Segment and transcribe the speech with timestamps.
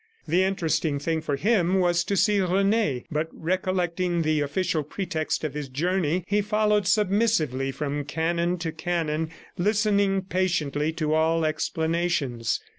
[0.27, 3.05] The interesting thing for him was to see Rene...
[3.11, 9.29] but recollecting the official pretext of his journey, he followed submissively from cannon to cannon,
[9.59, 12.59] listening patiently to all explanations.